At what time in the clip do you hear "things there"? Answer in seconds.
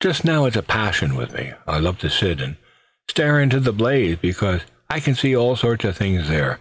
5.98-6.58